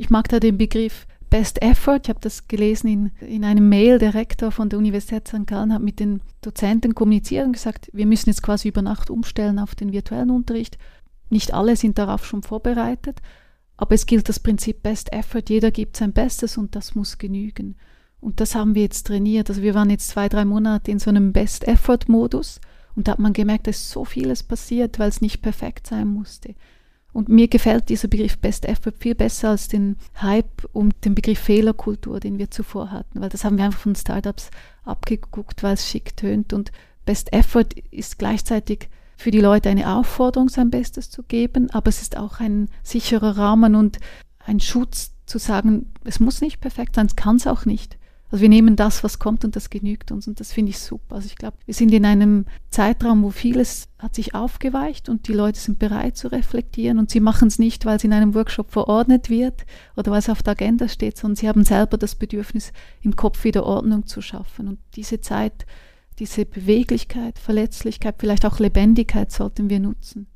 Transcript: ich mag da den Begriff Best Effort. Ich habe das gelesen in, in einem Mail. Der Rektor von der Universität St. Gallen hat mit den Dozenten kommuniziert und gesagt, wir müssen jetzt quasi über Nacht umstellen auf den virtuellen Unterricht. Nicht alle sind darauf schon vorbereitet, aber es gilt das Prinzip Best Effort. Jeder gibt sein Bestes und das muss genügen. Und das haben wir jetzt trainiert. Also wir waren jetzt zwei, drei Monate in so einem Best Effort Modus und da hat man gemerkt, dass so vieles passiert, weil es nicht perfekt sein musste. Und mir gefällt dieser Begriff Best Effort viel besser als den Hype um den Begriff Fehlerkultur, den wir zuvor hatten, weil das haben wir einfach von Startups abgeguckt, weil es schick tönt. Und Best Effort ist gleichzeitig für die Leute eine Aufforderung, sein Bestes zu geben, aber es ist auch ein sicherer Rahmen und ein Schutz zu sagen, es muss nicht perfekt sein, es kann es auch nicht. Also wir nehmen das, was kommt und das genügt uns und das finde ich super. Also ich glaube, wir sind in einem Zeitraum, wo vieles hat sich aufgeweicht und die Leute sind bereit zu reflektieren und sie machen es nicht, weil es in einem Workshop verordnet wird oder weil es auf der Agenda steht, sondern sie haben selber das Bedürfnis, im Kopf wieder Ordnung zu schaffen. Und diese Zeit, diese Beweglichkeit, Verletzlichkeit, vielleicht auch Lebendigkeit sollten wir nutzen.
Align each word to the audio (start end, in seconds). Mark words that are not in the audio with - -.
ich 0.00 0.08
mag 0.08 0.28
da 0.28 0.40
den 0.40 0.56
Begriff 0.56 1.06
Best 1.28 1.60
Effort. 1.62 2.00
Ich 2.04 2.08
habe 2.08 2.20
das 2.20 2.48
gelesen 2.48 2.88
in, 2.88 3.10
in 3.20 3.44
einem 3.44 3.68
Mail. 3.68 3.98
Der 3.98 4.14
Rektor 4.14 4.50
von 4.50 4.70
der 4.70 4.78
Universität 4.78 5.28
St. 5.28 5.46
Gallen 5.46 5.74
hat 5.74 5.82
mit 5.82 6.00
den 6.00 6.22
Dozenten 6.40 6.94
kommuniziert 6.94 7.46
und 7.46 7.52
gesagt, 7.52 7.90
wir 7.92 8.06
müssen 8.06 8.30
jetzt 8.30 8.42
quasi 8.42 8.68
über 8.68 8.80
Nacht 8.80 9.10
umstellen 9.10 9.58
auf 9.58 9.74
den 9.74 9.92
virtuellen 9.92 10.30
Unterricht. 10.30 10.78
Nicht 11.28 11.52
alle 11.52 11.76
sind 11.76 11.98
darauf 11.98 12.24
schon 12.24 12.42
vorbereitet, 12.42 13.20
aber 13.76 13.94
es 13.94 14.06
gilt 14.06 14.28
das 14.28 14.40
Prinzip 14.40 14.82
Best 14.82 15.12
Effort. 15.12 15.44
Jeder 15.48 15.70
gibt 15.70 15.98
sein 15.98 16.14
Bestes 16.14 16.56
und 16.56 16.74
das 16.74 16.94
muss 16.94 17.18
genügen. 17.18 17.76
Und 18.20 18.40
das 18.40 18.54
haben 18.54 18.74
wir 18.74 18.82
jetzt 18.82 19.06
trainiert. 19.06 19.50
Also 19.50 19.60
wir 19.60 19.74
waren 19.74 19.90
jetzt 19.90 20.08
zwei, 20.08 20.30
drei 20.30 20.46
Monate 20.46 20.90
in 20.90 20.98
so 20.98 21.10
einem 21.10 21.32
Best 21.34 21.68
Effort 21.68 22.08
Modus 22.08 22.60
und 22.96 23.06
da 23.06 23.12
hat 23.12 23.18
man 23.18 23.34
gemerkt, 23.34 23.66
dass 23.66 23.90
so 23.90 24.06
vieles 24.06 24.42
passiert, 24.42 24.98
weil 24.98 25.10
es 25.10 25.20
nicht 25.20 25.42
perfekt 25.42 25.86
sein 25.86 26.08
musste. 26.08 26.54
Und 27.12 27.28
mir 27.28 27.48
gefällt 27.48 27.88
dieser 27.88 28.08
Begriff 28.08 28.38
Best 28.38 28.64
Effort 28.64 28.94
viel 28.98 29.14
besser 29.14 29.50
als 29.50 29.68
den 29.68 29.96
Hype 30.20 30.68
um 30.72 30.90
den 31.04 31.14
Begriff 31.14 31.40
Fehlerkultur, 31.40 32.20
den 32.20 32.38
wir 32.38 32.50
zuvor 32.50 32.92
hatten, 32.92 33.20
weil 33.20 33.28
das 33.28 33.44
haben 33.44 33.58
wir 33.58 33.64
einfach 33.64 33.80
von 33.80 33.96
Startups 33.96 34.50
abgeguckt, 34.84 35.62
weil 35.62 35.74
es 35.74 35.88
schick 35.88 36.16
tönt. 36.16 36.52
Und 36.52 36.70
Best 37.04 37.32
Effort 37.32 37.68
ist 37.90 38.18
gleichzeitig 38.18 38.88
für 39.16 39.30
die 39.30 39.40
Leute 39.40 39.68
eine 39.68 39.94
Aufforderung, 39.94 40.48
sein 40.48 40.70
Bestes 40.70 41.10
zu 41.10 41.22
geben, 41.22 41.70
aber 41.70 41.88
es 41.88 42.00
ist 42.00 42.16
auch 42.16 42.40
ein 42.40 42.68
sicherer 42.82 43.36
Rahmen 43.36 43.74
und 43.74 43.98
ein 44.38 44.60
Schutz 44.60 45.12
zu 45.26 45.38
sagen, 45.38 45.92
es 46.04 46.20
muss 46.20 46.40
nicht 46.40 46.60
perfekt 46.60 46.94
sein, 46.94 47.06
es 47.06 47.16
kann 47.16 47.36
es 47.36 47.46
auch 47.46 47.66
nicht. 47.66 47.98
Also 48.30 48.42
wir 48.42 48.48
nehmen 48.48 48.76
das, 48.76 49.02
was 49.02 49.18
kommt 49.18 49.44
und 49.44 49.56
das 49.56 49.70
genügt 49.70 50.12
uns 50.12 50.28
und 50.28 50.38
das 50.38 50.52
finde 50.52 50.70
ich 50.70 50.78
super. 50.78 51.16
Also 51.16 51.26
ich 51.26 51.36
glaube, 51.36 51.56
wir 51.66 51.74
sind 51.74 51.92
in 51.92 52.04
einem 52.04 52.46
Zeitraum, 52.70 53.24
wo 53.24 53.30
vieles 53.30 53.88
hat 53.98 54.14
sich 54.14 54.34
aufgeweicht 54.34 55.08
und 55.08 55.26
die 55.26 55.32
Leute 55.32 55.58
sind 55.58 55.80
bereit 55.80 56.16
zu 56.16 56.28
reflektieren 56.28 56.98
und 56.98 57.10
sie 57.10 57.18
machen 57.18 57.48
es 57.48 57.58
nicht, 57.58 57.84
weil 57.86 57.96
es 57.96 58.04
in 58.04 58.12
einem 58.12 58.34
Workshop 58.34 58.70
verordnet 58.70 59.30
wird 59.30 59.66
oder 59.96 60.12
weil 60.12 60.20
es 60.20 60.30
auf 60.30 60.44
der 60.44 60.52
Agenda 60.52 60.88
steht, 60.88 61.16
sondern 61.16 61.36
sie 61.36 61.48
haben 61.48 61.64
selber 61.64 61.98
das 61.98 62.14
Bedürfnis, 62.14 62.72
im 63.02 63.16
Kopf 63.16 63.42
wieder 63.42 63.64
Ordnung 63.64 64.06
zu 64.06 64.22
schaffen. 64.22 64.68
Und 64.68 64.78
diese 64.94 65.20
Zeit, 65.20 65.66
diese 66.20 66.46
Beweglichkeit, 66.46 67.38
Verletzlichkeit, 67.38 68.16
vielleicht 68.18 68.46
auch 68.46 68.60
Lebendigkeit 68.60 69.32
sollten 69.32 69.70
wir 69.70 69.80
nutzen. 69.80 70.28